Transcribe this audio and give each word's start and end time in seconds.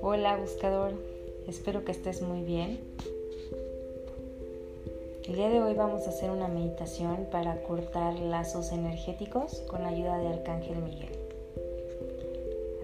Hola 0.00 0.38
buscador, 0.40 0.92
espero 1.46 1.84
que 1.84 1.92
estés 1.92 2.22
muy 2.22 2.42
bien. 2.42 2.78
El 5.28 5.36
día 5.36 5.50
de 5.50 5.62
hoy 5.62 5.74
vamos 5.74 6.06
a 6.06 6.10
hacer 6.10 6.30
una 6.30 6.48
meditación 6.48 7.26
para 7.30 7.62
cortar 7.64 8.18
lazos 8.18 8.72
energéticos 8.72 9.60
con 9.68 9.82
la 9.82 9.88
ayuda 9.88 10.16
de 10.18 10.28
Arcángel 10.28 10.78
Miguel. 10.78 11.12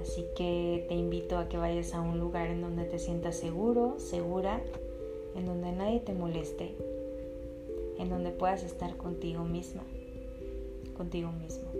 Así 0.03 0.27
que 0.37 0.85
te 0.89 0.95
invito 0.95 1.39
a 1.39 1.49
que 1.49 1.57
vayas 1.57 1.95
a 1.95 2.03
un 2.03 2.19
lugar 2.19 2.51
en 2.51 2.61
donde 2.61 2.85
te 2.85 2.99
sientas 2.99 3.37
seguro, 3.37 3.95
segura, 3.99 4.61
en 5.35 5.47
donde 5.47 5.73
nadie 5.73 6.01
te 6.01 6.13
moleste, 6.13 6.75
en 7.99 8.11
donde 8.11 8.31
puedas 8.31 8.63
estar 8.63 8.97
contigo 8.99 9.45
misma, 9.45 9.85
contigo 10.99 11.33
mismo. 11.33 11.71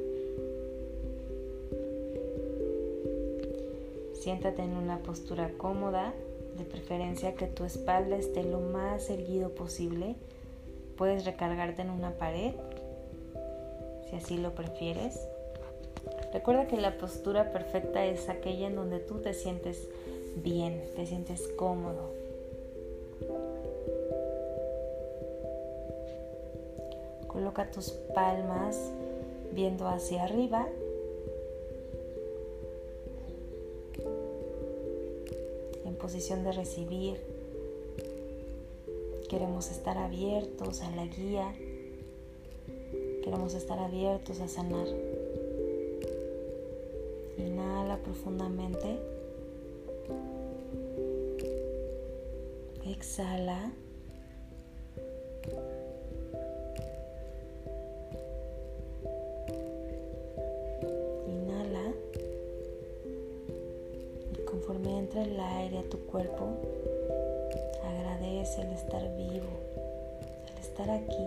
Siéntate 4.15 4.63
en 4.63 4.73
una 4.73 4.99
postura 4.99 5.51
cómoda, 5.59 6.15
de 6.57 6.65
preferencia 6.65 7.35
que 7.35 7.47
tu 7.47 7.65
espalda 7.65 8.17
esté 8.17 8.43
lo 8.43 8.61
más 8.61 9.11
erguido 9.11 9.51
posible. 9.51 10.17
Puedes 10.97 11.25
recargarte 11.25 11.83
en 11.83 11.91
una 11.91 12.13
pared, 12.13 12.53
si 14.09 14.17
así 14.17 14.37
lo 14.39 14.55
prefieres. 14.55 15.21
Recuerda 16.33 16.67
que 16.67 16.77
la 16.77 16.99
postura 16.99 17.53
perfecta 17.53 18.05
es 18.05 18.29
aquella 18.29 18.67
en 18.67 18.77
donde 18.77 18.99
tú 18.99 19.19
te 19.21 19.35
sientes 19.35 19.89
bien, 20.37 20.83
te 20.97 21.07
sientes 21.07 21.47
cómodo. 21.57 22.11
Coloca 27.29 27.71
tus 27.71 27.91
palmas 28.15 28.93
viendo 29.53 29.89
hacia 29.89 30.25
arriba 30.25 30.69
posición 35.99 36.43
de 36.45 36.53
recibir. 36.53 37.19
Queremos 39.29 39.71
estar 39.71 39.99
abiertos 39.99 40.81
a 40.81 40.91
la 40.93 41.05
guía. 41.05 41.53
Queremos 43.23 43.53
estar 43.55 43.79
abiertos 43.79 44.41
a 44.41 44.49
sanar. 44.49 44.87
Inhala 47.37 47.99
profundamente. 47.99 48.99
Exhala. 52.87 53.73
El 64.71 65.41
aire 65.41 65.79
a 65.79 65.83
tu 65.85 65.99
cuerpo, 66.01 66.47
agradece 67.83 68.61
el 68.61 68.73
estar 68.73 69.03
vivo, 69.17 69.47
el 70.53 70.59
estar 70.61 70.91
aquí, 70.91 71.27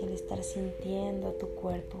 el 0.00 0.12
estar 0.12 0.42
sintiendo 0.44 1.32
tu 1.32 1.48
cuerpo. 1.48 1.98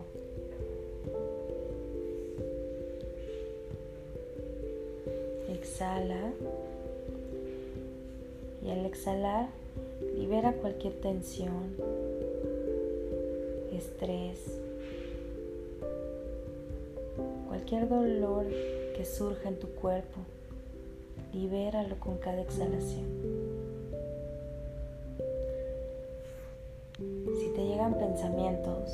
Exhala 5.48 6.32
y 8.64 8.70
al 8.70 8.86
exhalar 8.86 9.48
libera 10.16 10.52
cualquier 10.52 10.92
tensión, 11.00 11.74
estrés, 13.72 14.60
cualquier 17.68 17.88
dolor 17.88 18.46
que 18.96 19.04
surja 19.04 19.50
en 19.50 19.58
tu 19.58 19.68
cuerpo, 19.74 20.20
libéralo 21.34 22.00
con 22.00 22.16
cada 22.16 22.40
exhalación. 22.40 23.06
Si 26.96 27.52
te 27.54 27.66
llegan 27.66 27.98
pensamientos, 27.98 28.90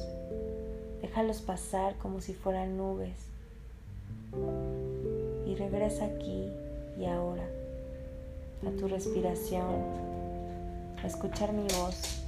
déjalos 1.03 1.41
pasar 1.41 1.97
como 1.99 2.21
si 2.21 2.35
fueran 2.35 2.77
nubes 2.77 3.15
y 5.47 5.55
regresa 5.55 6.07
aquí 6.07 6.51
y 6.99 7.05
ahora 7.05 7.47
a 8.67 8.71
tu 8.77 8.89
respiración, 8.89 9.85
a 11.01 11.07
escuchar 11.07 11.53
mi 11.53 11.67
voz. 11.79 12.24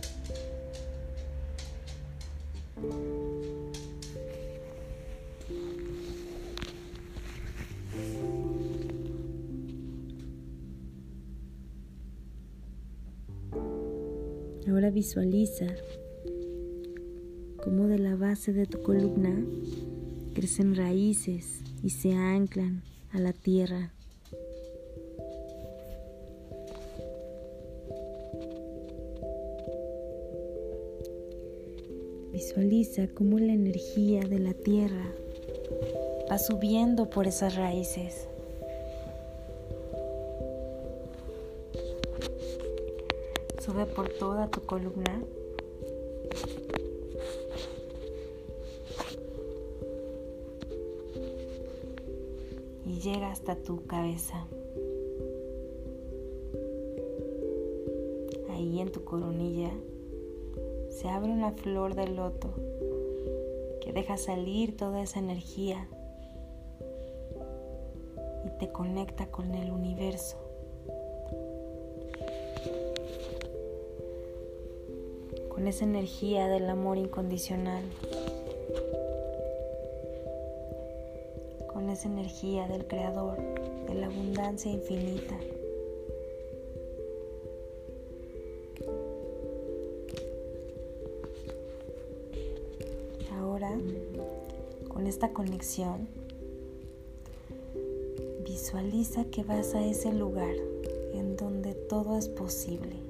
Ahora 14.76 14.90
visualiza 14.90 15.64
cómo 17.64 17.88
de 17.88 17.98
la 17.98 18.14
base 18.14 18.52
de 18.52 18.66
tu 18.66 18.82
columna 18.82 19.42
crecen 20.34 20.76
raíces 20.76 21.62
y 21.82 21.88
se 21.88 22.12
anclan 22.12 22.82
a 23.10 23.18
la 23.18 23.32
tierra. 23.32 23.94
Visualiza 32.34 33.08
cómo 33.14 33.38
la 33.38 33.54
energía 33.54 34.20
de 34.28 34.40
la 34.40 34.52
tierra 34.52 35.10
va 36.30 36.38
subiendo 36.38 37.08
por 37.08 37.26
esas 37.26 37.56
raíces. 37.56 38.28
Sube 43.66 43.84
por 43.84 44.08
toda 44.08 44.48
tu 44.48 44.60
columna. 44.60 45.20
Y 52.84 53.00
llega 53.00 53.32
hasta 53.32 53.56
tu 53.56 53.84
cabeza. 53.86 54.46
Ahí 58.50 58.80
en 58.80 58.92
tu 58.92 59.02
coronilla 59.02 59.72
se 60.88 61.08
abre 61.08 61.32
una 61.32 61.50
flor 61.50 61.96
de 61.96 62.06
loto 62.06 62.54
que 63.80 63.92
deja 63.92 64.16
salir 64.16 64.76
toda 64.76 65.02
esa 65.02 65.18
energía 65.18 65.88
y 68.44 68.58
te 68.60 68.70
conecta 68.70 69.26
con 69.26 69.52
el 69.56 69.72
universo. 69.72 70.45
Con 75.56 75.66
esa 75.68 75.86
energía 75.86 76.48
del 76.48 76.68
amor 76.68 76.98
incondicional, 76.98 77.82
con 81.72 81.88
esa 81.88 82.08
energía 82.08 82.68
del 82.68 82.86
Creador, 82.86 83.38
de 83.88 83.94
la 83.94 84.08
abundancia 84.08 84.70
infinita. 84.70 85.34
Ahora, 93.32 93.78
con 94.88 95.06
esta 95.06 95.32
conexión, 95.32 96.06
visualiza 98.44 99.24
que 99.24 99.42
vas 99.42 99.74
a 99.74 99.82
ese 99.82 100.12
lugar 100.12 100.54
en 101.14 101.38
donde 101.38 101.72
todo 101.72 102.18
es 102.18 102.28
posible 102.28 103.05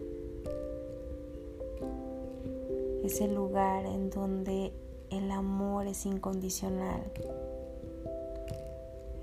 ese 3.06 3.28
lugar 3.28 3.86
en 3.86 4.10
donde 4.10 4.72
el 5.10 5.30
amor 5.30 5.86
es 5.86 6.06
incondicional, 6.06 7.04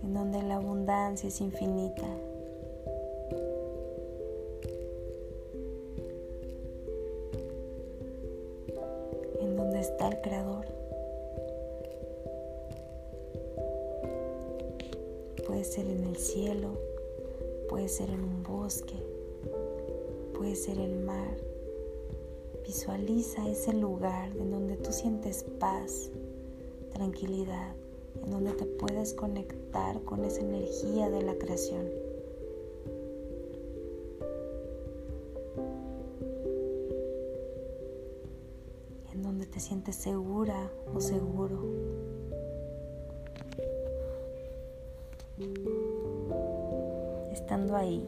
en 0.01 0.13
donde 0.13 0.41
la 0.41 0.55
abundancia 0.55 1.27
es 1.27 1.41
infinita. 1.41 2.07
En 9.41 9.57
donde 9.57 9.81
está 9.81 10.07
el 10.07 10.21
Creador. 10.21 10.65
Puede 15.45 15.65
ser 15.65 15.87
en 15.87 16.05
el 16.05 16.15
cielo, 16.15 16.69
puede 17.69 17.89
ser 17.89 18.09
en 18.09 18.23
un 18.23 18.43
bosque, 18.43 18.95
puede 20.33 20.55
ser 20.55 20.79
el 20.79 20.95
mar 21.01 21.52
Visualiza 22.65 23.47
ese 23.49 23.73
lugar 23.73 24.29
en 24.37 24.49
donde 24.49 24.77
tú 24.77 24.93
sientes 24.93 25.43
paz, 25.59 26.09
tranquilidad, 26.93 27.75
en 28.23 28.31
donde 28.31 28.53
te 28.53 28.65
puedes 28.65 29.13
conectar 29.13 30.01
con 30.03 30.23
esa 30.23 30.41
energía 30.41 31.09
de 31.09 31.21
la 31.23 31.35
creación. 31.35 31.89
En 39.13 39.21
donde 39.21 39.45
te 39.45 39.59
sientes 39.59 39.97
segura 39.97 40.71
o 40.95 41.01
seguro. 41.01 41.59
Estando 47.31 47.75
ahí, 47.75 48.07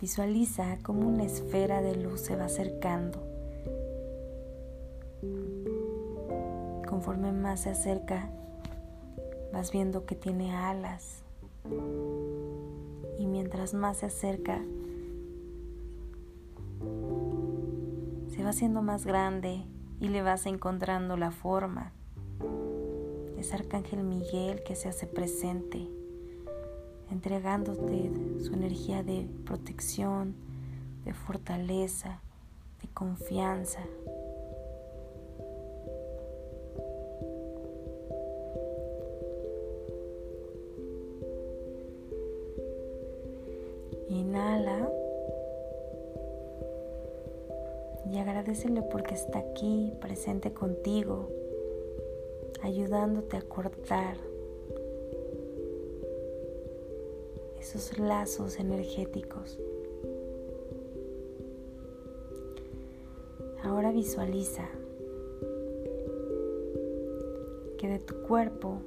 visualiza 0.00 0.78
cómo 0.82 1.06
una 1.06 1.24
esfera 1.24 1.82
de 1.82 1.94
luz 1.94 2.20
se 2.22 2.34
va 2.34 2.46
acercando. 2.46 3.18
Conforme 6.88 7.32
más 7.32 7.60
se 7.60 7.70
acerca, 7.70 8.30
vas 9.52 9.70
viendo 9.72 10.06
que 10.06 10.14
tiene 10.14 10.54
alas. 10.54 11.22
Y 13.18 13.26
mientras 13.26 13.74
más 13.74 13.98
se 13.98 14.06
acerca, 14.06 14.62
se 18.34 18.42
va 18.42 18.50
haciendo 18.50 18.80
más 18.80 19.04
grande 19.04 19.64
y 20.00 20.08
le 20.08 20.22
vas 20.22 20.46
encontrando 20.46 21.18
la 21.18 21.30
forma. 21.30 21.92
Es 23.38 23.52
Arcángel 23.52 24.02
Miguel 24.02 24.62
que 24.62 24.76
se 24.76 24.88
hace 24.88 25.06
presente, 25.06 25.88
entregándote 27.10 28.10
su 28.42 28.52
energía 28.54 29.02
de 29.02 29.26
protección, 29.44 30.34
de 31.04 31.12
fortaleza, 31.12 32.20
de 32.82 32.88
confianza. 32.88 33.80
Inhala. 44.08 44.88
Y 48.10 48.18
agradecele 48.18 48.82
porque 48.82 49.14
está 49.14 49.38
aquí, 49.38 49.92
presente 50.00 50.52
contigo, 50.52 51.28
ayudándote 52.62 53.36
a 53.36 53.42
cortar 53.42 54.29
esos 57.60 57.98
lazos 57.98 58.58
energéticos. 58.58 59.58
Ahora 63.62 63.92
visualiza 63.92 64.66
que 67.76 67.88
de 67.88 67.98
tu 67.98 68.22
cuerpo 68.22 68.80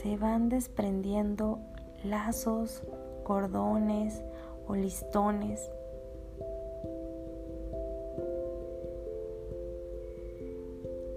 se 0.00 0.16
van 0.16 0.48
desprendiendo 0.48 1.58
lazos, 2.02 2.82
cordones 3.24 4.22
o 4.66 4.74
listones. 4.74 5.70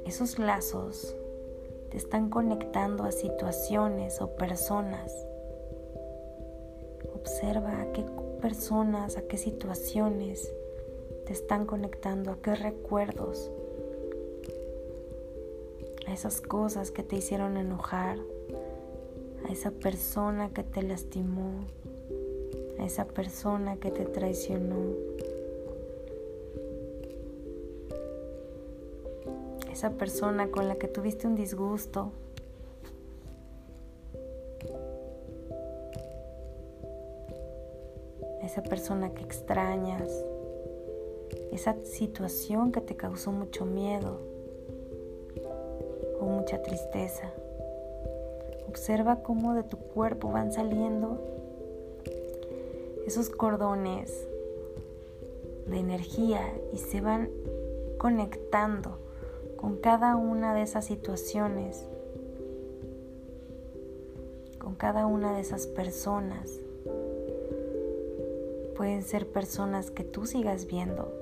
Esos 0.06 0.40
lazos 0.40 1.16
te 1.98 2.04
están 2.04 2.30
conectando 2.30 3.06
a 3.06 3.12
situaciones 3.12 4.22
o 4.22 4.36
personas. 4.36 5.12
Observa 7.16 7.82
a 7.82 7.92
qué 7.92 8.06
personas, 8.40 9.18
a 9.18 9.24
qué 9.24 9.36
situaciones 9.36 10.54
te 11.26 11.34
están 11.34 11.66
conectando, 11.66 12.30
a 12.30 12.38
qué 12.40 12.54
recuerdos, 12.54 13.50
a 16.06 16.14
esas 16.14 16.40
cosas 16.40 16.92
que 16.92 17.02
te 17.02 17.16
hicieron 17.16 17.58
enojar, 17.58 18.20
a 19.50 19.52
esa 19.52 19.72
persona 19.72 20.54
que 20.54 20.62
te 20.62 20.84
lastimó, 20.84 21.66
a 22.78 22.86
esa 22.86 23.06
persona 23.06 23.78
que 23.78 23.90
te 23.90 24.06
traicionó, 24.06 24.94
esa 29.78 29.92
persona 29.92 30.50
con 30.50 30.68
la 30.68 30.74
que 30.78 30.88
tuviste 30.88 31.28
un 31.28 31.36
disgusto. 31.36 32.12
esa 38.42 38.64
persona 38.64 39.14
que 39.14 39.24
extrañas, 39.24 40.10
esa 41.52 41.76
situación 41.84 42.72
que 42.72 42.82
te 42.82 42.96
causó 42.96 43.32
mucho 43.32 43.66
miedo 43.66 44.20
o 46.22 46.26
mucha 46.26 46.62
tristeza. 46.64 47.32
Observa 48.70 49.22
cómo 49.22 49.54
de 49.54 49.64
tu 49.64 49.78
cuerpo 49.78 50.32
van 50.32 50.54
saliendo 50.54 51.20
esos 53.06 53.30
cordones 53.30 54.28
de 55.68 55.78
energía 55.78 56.42
y 56.74 56.78
se 56.78 57.02
van 57.02 57.30
conectando 57.98 59.07
con 59.68 59.76
cada 59.76 60.16
una 60.16 60.54
de 60.54 60.62
esas 60.62 60.86
situaciones, 60.86 61.86
con 64.60 64.76
cada 64.76 65.06
una 65.06 65.34
de 65.34 65.42
esas 65.42 65.68
personas. 65.68 66.62
Pueden 68.78 69.04
ser 69.04 69.30
personas 69.30 69.92
que 69.92 70.06
tú 70.06 70.26
sigas 70.26 70.68
viendo 70.68 71.14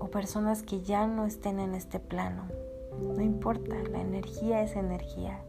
o 0.00 0.06
personas 0.06 0.62
que 0.62 0.80
ya 0.80 1.06
no 1.06 1.26
estén 1.26 1.60
en 1.60 1.74
este 1.74 2.00
plano. 2.00 2.48
No 2.98 3.20
importa, 3.20 3.76
la 3.92 4.00
energía 4.00 4.62
es 4.62 4.74
energía. 4.74 5.44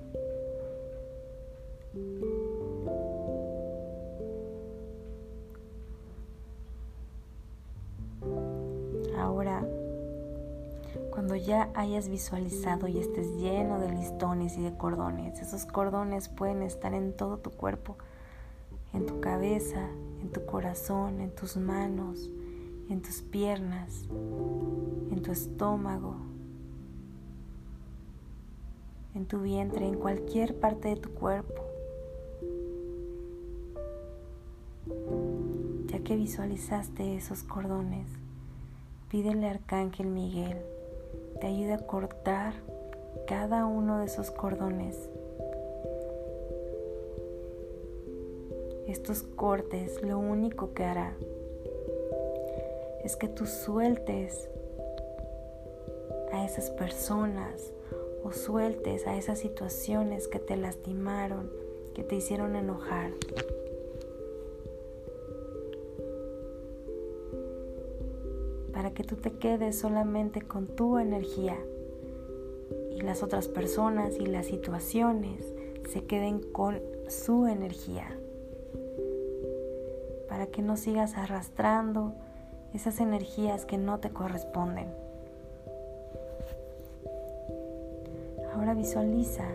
Ya 11.55 11.69
hayas 11.73 12.09
visualizado 12.09 12.89
y 12.89 12.97
estés 12.97 13.27
lleno 13.37 13.79
de 13.79 13.89
listones 13.89 14.57
y 14.57 14.61
de 14.61 14.75
cordones, 14.75 15.39
esos 15.39 15.65
cordones 15.65 16.27
pueden 16.27 16.61
estar 16.61 16.93
en 16.93 17.15
todo 17.15 17.37
tu 17.37 17.49
cuerpo, 17.49 17.97
en 18.93 19.05
tu 19.05 19.21
cabeza, 19.21 19.87
en 20.21 20.31
tu 20.33 20.45
corazón, 20.45 21.21
en 21.21 21.33
tus 21.33 21.55
manos, 21.55 22.29
en 22.89 23.01
tus 23.01 23.21
piernas, 23.21 24.03
en 25.11 25.21
tu 25.21 25.31
estómago, 25.31 26.17
en 29.13 29.25
tu 29.25 29.39
vientre, 29.39 29.87
en 29.87 29.95
cualquier 29.95 30.59
parte 30.59 30.89
de 30.89 30.97
tu 30.97 31.11
cuerpo. 31.11 31.63
Ya 35.87 35.99
que 35.99 36.17
visualizaste 36.17 37.15
esos 37.15 37.43
cordones, 37.43 38.07
pídele 39.09 39.47
Arcángel 39.47 40.07
Miguel 40.07 40.74
te 41.39 41.47
ayude 41.47 41.73
a 41.73 41.85
cortar 41.85 42.53
cada 43.27 43.65
uno 43.65 43.99
de 43.99 44.05
esos 44.05 44.31
cordones. 44.31 45.09
Estos 48.87 49.23
cortes 49.23 50.01
lo 50.01 50.19
único 50.19 50.73
que 50.73 50.83
hará 50.83 51.15
es 53.03 53.15
que 53.15 53.27
tú 53.27 53.45
sueltes 53.45 54.49
a 56.31 56.45
esas 56.45 56.69
personas 56.71 57.71
o 58.23 58.31
sueltes 58.31 59.05
a 59.07 59.15
esas 59.15 59.39
situaciones 59.39 60.27
que 60.27 60.39
te 60.39 60.57
lastimaron, 60.57 61.51
que 61.93 62.03
te 62.03 62.15
hicieron 62.15 62.55
enojar. 62.55 63.11
Tú 69.05 69.15
te 69.15 69.31
quedes 69.31 69.77
solamente 69.77 70.41
con 70.41 70.67
tu 70.67 70.97
energía 70.97 71.55
y 72.91 73.01
las 73.01 73.23
otras 73.23 73.47
personas 73.47 74.17
y 74.19 74.25
las 74.25 74.47
situaciones 74.47 75.45
se 75.91 76.03
queden 76.05 76.39
con 76.39 76.81
su 77.07 77.45
energía. 77.45 78.07
Para 80.27 80.47
que 80.47 80.61
no 80.61 80.75
sigas 80.75 81.15
arrastrando 81.15 82.13
esas 82.73 82.99
energías 82.99 83.65
que 83.65 83.77
no 83.77 83.99
te 83.99 84.09
corresponden. 84.09 84.87
Ahora 88.53 88.73
visualiza 88.73 89.45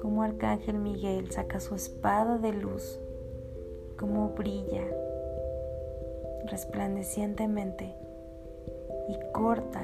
cómo 0.00 0.22
Arcángel 0.22 0.78
Miguel 0.78 1.32
saca 1.32 1.58
su 1.58 1.74
espada 1.74 2.38
de 2.38 2.52
luz, 2.52 3.00
cómo 3.98 4.28
brilla 4.30 4.84
resplandecientemente 6.48 8.05
y 9.08 9.32
corta 9.32 9.82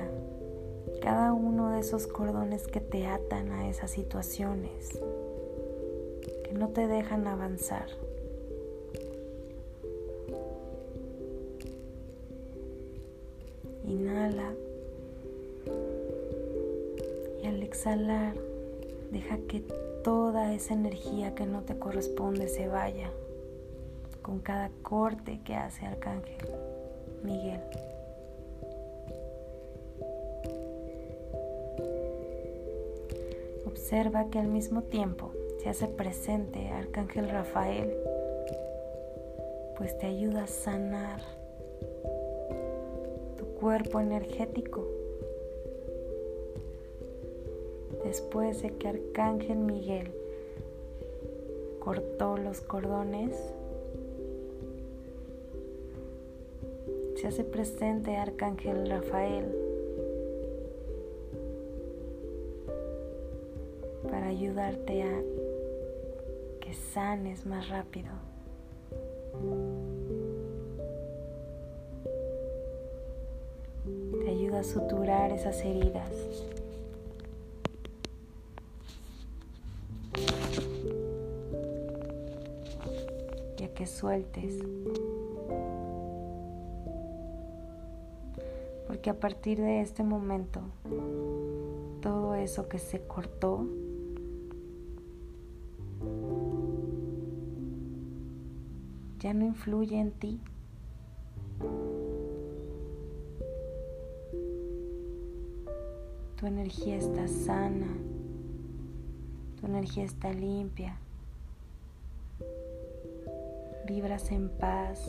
cada 1.00 1.33
uno 1.33 1.71
de 1.71 1.81
esos 1.81 2.07
cordones 2.07 2.67
que 2.67 2.81
te 2.81 3.07
atan 3.07 3.50
a 3.52 3.69
esas 3.69 3.91
situaciones, 3.91 5.00
que 6.45 6.52
no 6.52 6.69
te 6.69 6.87
dejan 6.87 7.26
avanzar. 7.26 7.87
Inhala 13.85 14.52
y 17.43 17.47
al 17.47 17.62
exhalar 17.62 18.35
Deja 19.12 19.37
que 19.47 19.61
toda 20.02 20.55
esa 20.55 20.73
energía 20.73 21.35
que 21.35 21.45
no 21.45 21.61
te 21.62 21.79
corresponde 21.79 22.49
se 22.49 22.67
vaya. 22.67 23.11
con 24.23 24.38
cada 24.38 24.71
corte 24.83 25.41
que 25.45 25.57
hace 25.57 25.85
Arcángel 25.85 26.38
Miguel. 27.25 27.61
Observa 33.64 34.28
que 34.28 34.38
al 34.40 34.49
mismo 34.49 34.83
tiempo 34.83 35.31
se 35.59 35.69
hace 35.69 35.87
presente 35.87 36.69
Arcángel 36.69 37.28
Rafael, 37.28 37.97
pues 39.76 39.97
te 39.99 40.07
ayuda 40.07 40.45
a 40.45 40.47
sanar 40.49 41.21
tu 43.37 43.45
cuerpo 43.61 44.00
energético. 44.00 44.85
Después 48.04 48.62
de 48.62 48.71
que 48.71 48.88
Arcángel 48.88 49.59
Miguel 49.59 50.11
cortó 51.78 52.37
los 52.37 52.61
cordones, 52.61 53.37
se 57.14 57.28
hace 57.28 57.45
presente 57.45 58.16
Arcángel 58.16 58.90
Rafael 58.90 59.62
para 64.11 64.28
ayudarte 64.28 65.02
a 65.02 65.23
que 66.61 66.75
sanes 66.75 67.47
más 67.47 67.68
rápido. 67.68 68.11
Te 74.25 74.30
ayuda 74.30 74.61
a 74.61 74.64
suturar 74.64 75.32
esas 75.32 75.61
heridas. 75.64 76.11
Y 83.59 83.64
a 83.64 83.75
que 83.75 83.87
sueltes 83.87 84.62
que 89.02 89.11
a 89.11 89.18
partir 89.18 89.61
de 89.61 89.80
este 89.80 90.04
momento 90.04 90.61
todo 92.00 92.37
eso 92.37 92.68
que 92.68 92.78
se 92.78 93.00
cortó 93.00 93.66
ya 99.23 99.33
no 99.33 99.45
influye 99.45 100.00
en 100.00 100.11
ti. 100.11 100.41
Tu 106.37 106.47
energía 106.47 106.97
está 106.97 107.29
sana, 107.29 107.87
tu 109.61 109.67
energía 109.67 110.02
está 110.02 110.33
limpia, 110.33 110.97
vibras 113.87 114.33
en 114.33 114.49
paz, 114.49 115.09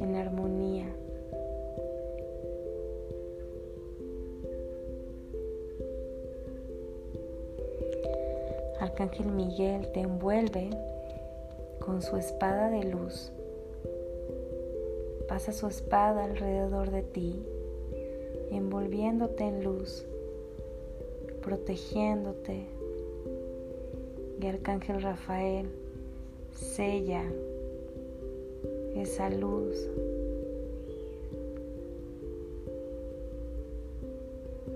en 0.00 0.16
armonía. 0.16 0.86
Arcángel 8.80 9.32
Miguel 9.32 9.90
te 9.92 10.00
envuelve 10.00 10.68
con 11.84 12.00
su 12.00 12.16
espada 12.16 12.70
de 12.70 12.84
luz. 12.84 13.30
Pasa 15.28 15.52
su 15.52 15.66
espada 15.66 16.24
alrededor 16.24 16.90
de 16.90 17.02
ti, 17.02 17.44
envolviéndote 18.50 19.44
en 19.44 19.62
luz, 19.62 20.06
protegiéndote. 21.42 22.66
Y 24.40 24.46
Arcángel 24.46 25.02
Rafael 25.02 25.68
sella 26.52 27.22
esa 28.94 29.28
luz 29.30 29.88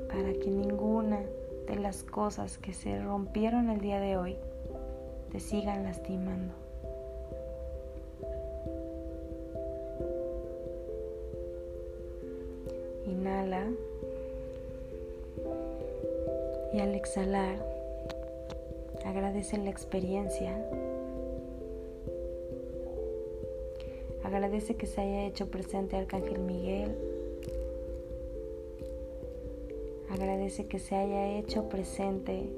para 0.09 0.33
que 0.33 0.51
ninguna 0.51 1.23
de 1.67 1.77
las 1.77 2.03
cosas 2.03 2.59
que 2.59 2.73
se 2.73 2.99
rompieron 3.03 3.71
el 3.71 3.81
día 3.81 4.01
de 4.01 4.17
hoy 4.17 4.37
te 5.31 5.41
sigan 5.41 5.85
lastimando. 5.85 6.68
Y 16.73 16.81
al 16.81 16.95
exhalar 16.95 17.57
agradece 19.05 19.59
la 19.59 19.71
experiencia. 19.71 20.57
Agradece 24.23 24.77
que 24.77 24.87
se 24.87 25.01
haya 25.01 25.25
hecho 25.25 25.51
presente 25.51 25.97
Arcángel 25.97 26.39
Miguel 26.41 26.95
Agradece 30.11 30.67
que 30.67 30.79
se 30.79 30.97
haya 30.97 31.39
hecho 31.39 31.69
presente 31.69 32.49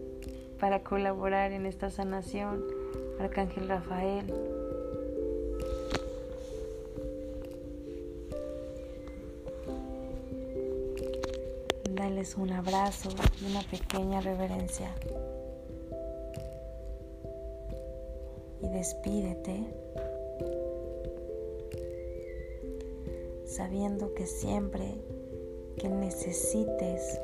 para 0.60 0.84
colaborar 0.84 1.52
en 1.52 1.66
esta 1.66 1.90
sanación, 1.90 2.64
Arcángel 3.18 3.68
Rafael. 3.68 4.59
Dales 12.00 12.38
un 12.38 12.50
abrazo 12.50 13.10
y 13.42 13.50
una 13.50 13.60
pequeña 13.60 14.22
reverencia. 14.22 14.88
Y 18.62 18.68
despídete 18.70 19.66
sabiendo 23.44 24.14
que 24.14 24.26
siempre 24.26 24.94
que 25.76 25.90
necesites 25.90 27.20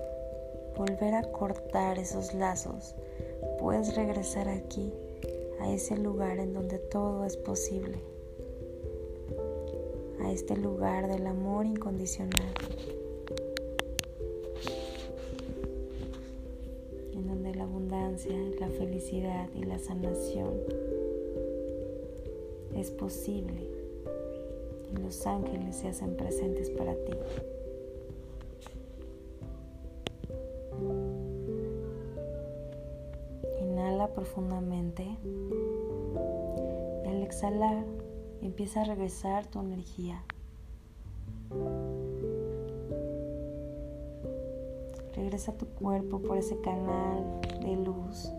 volver 0.77 1.15
a 1.15 1.23
cortar 1.23 1.99
esos 1.99 2.35
lazos, 2.35 2.95
puedes 3.59 3.97
regresar 3.97 4.47
aquí, 4.47 4.93
a 5.59 5.73
ese 5.73 5.97
lugar 5.97 6.39
en 6.39 6.53
donde 6.53 6.79
todo 6.79 7.25
es 7.25 7.39
posible, 7.39 7.99
a 10.21 10.31
este 10.31 10.55
lugar 10.55 11.09
del 11.09 11.27
amor 11.27 11.65
incondicional, 11.65 12.53
la 18.61 18.69
felicidad 18.71 19.49
y 19.55 19.65
la 19.65 19.79
sanación 19.79 20.55
es 22.75 22.91
posible 22.91 23.69
y 24.93 25.03
los 25.03 25.27
ángeles 25.27 25.77
se 25.77 25.89
hacen 25.89 26.17
presentes 26.17 26.71
para 26.71 26.95
ti. 26.95 27.13
profundamente 34.09 35.05
y 37.05 37.09
al 37.09 37.23
exhalar 37.23 37.85
empieza 38.43 38.83
a 38.83 38.85
regresar 38.85 39.47
tu 39.47 39.61
energía. 39.61 40.23
Regresa 45.17 45.57
tu 45.57 45.67
cuerpo 45.67 46.21
por 46.21 46.37
ese 46.37 46.61
canal 46.61 47.41
de 47.63 47.75
luz 47.77 48.31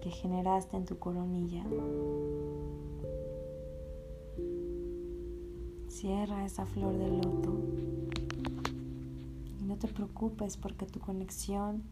que 0.00 0.10
generaste 0.10 0.76
en 0.76 0.84
tu 0.84 0.98
coronilla. 0.98 1.64
Cierra 5.86 6.44
esa 6.44 6.66
flor 6.66 6.98
de 6.98 7.08
loto 7.08 7.52
y 9.60 9.64
no 9.64 9.76
te 9.76 9.86
preocupes 9.86 10.56
porque 10.56 10.86
tu 10.86 10.98
conexión 10.98 11.84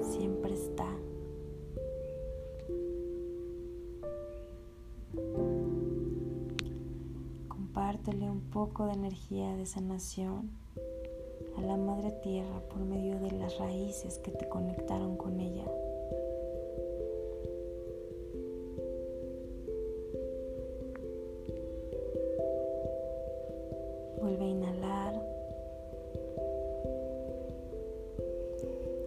siempre 0.00 0.54
está. 0.54 0.86
Compártele 7.48 8.30
un 8.30 8.40
poco 8.40 8.86
de 8.86 8.92
energía 8.92 9.56
de 9.56 9.66
sanación 9.66 10.63
a 11.56 11.60
la 11.62 11.76
Madre 11.76 12.10
Tierra 12.22 12.60
por 12.68 12.80
medio 12.80 13.18
de 13.20 13.30
las 13.32 13.58
raíces 13.58 14.18
que 14.18 14.30
te 14.30 14.48
conectaron 14.48 15.16
con 15.16 15.40
ella. 15.40 15.64
Vuelve 24.20 24.44
a 24.44 24.48
inhalar 24.48 25.22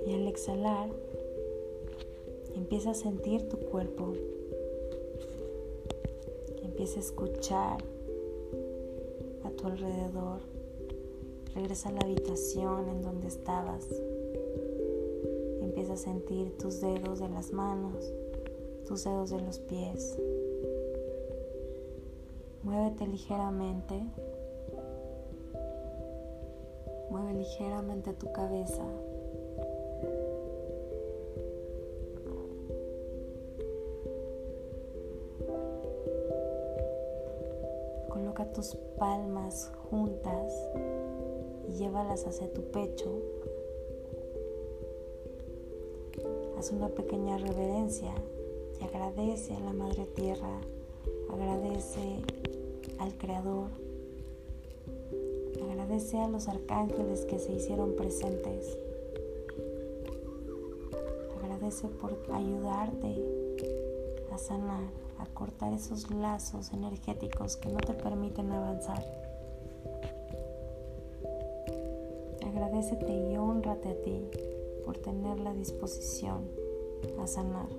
y 0.05 0.13
al 0.13 0.27
exhalar 0.27 0.89
empieza 2.55 2.91
a 2.91 2.93
sentir 2.93 3.47
tu 3.49 3.57
cuerpo. 3.57 4.13
Empieza 6.63 6.97
a 6.97 6.99
escuchar 6.99 7.83
a 9.43 9.49
tu 9.51 9.67
alrededor. 9.67 10.56
Regresa 11.57 11.89
a 11.89 11.91
la 11.91 12.01
habitación 12.01 12.87
en 12.87 13.01
donde 13.01 13.27
estabas. 13.29 13.87
Empieza 15.59 15.93
a 15.93 15.97
sentir 15.97 16.55
tus 16.55 16.81
dedos 16.81 17.19
de 17.19 17.29
las 17.29 17.51
manos, 17.51 18.13
tus 18.87 19.03
dedos 19.03 19.31
de 19.31 19.41
los 19.41 19.57
pies. 19.57 20.19
Muévete 22.61 23.07
ligeramente. 23.07 24.03
Mueve 27.09 27.33
ligeramente 27.33 28.13
tu 28.13 28.31
cabeza. 28.31 28.85
Coloca 38.09 38.45
tus 38.53 38.75
palmas 38.99 39.71
juntas 39.89 40.53
y 41.67 41.73
llévalas 41.73 42.25
hacia 42.25 42.51
tu 42.53 42.61
pecho. 42.71 43.19
Haz 46.57 46.71
una 46.71 46.89
pequeña 46.89 47.37
reverencia 47.37 48.13
y 48.79 48.83
agradece 48.83 49.53
a 49.55 49.59
la 49.59 49.73
Madre 49.73 50.05
Tierra, 50.15 50.59
agradece 51.29 52.19
al 52.99 53.13
Creador, 53.17 53.69
agradece 55.69 56.17
a 56.17 56.27
los 56.27 56.47
arcángeles 56.47 57.25
que 57.25 57.37
se 57.37 57.53
hicieron 57.53 57.95
presentes, 57.95 58.77
agradece 61.39 61.87
por 61.87 62.17
ayudarte 62.33 63.15
a 64.31 64.37
sanar, 64.37 64.83
a 65.19 65.25
cortar 65.33 65.73
esos 65.73 66.09
lazos 66.11 66.73
energéticos 66.73 67.57
que 67.57 67.69
no 67.69 67.79
te 67.79 67.93
permiten 67.93 68.51
avanzar. 68.51 69.26
Agradecete 72.57 73.13
y 73.13 73.37
honrate 73.37 73.89
a 73.89 74.01
ti 74.01 74.31
por 74.83 74.97
tener 74.97 75.39
la 75.39 75.53
disposición 75.53 76.49
a 77.19 77.27
sanar. 77.27 77.69